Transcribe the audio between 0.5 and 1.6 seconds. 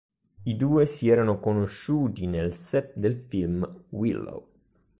due si erano